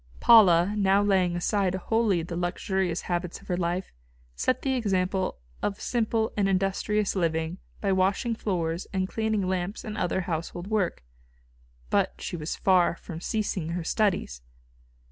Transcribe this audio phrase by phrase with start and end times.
[0.19, 3.91] Paula now laying aside wholly the luxurious habits of her life,
[4.35, 9.95] set the example of simple and industrious living by washing floors and cleaning lamps and
[9.95, 11.03] other household work.
[11.91, 14.41] But she was far from ceasing her studies.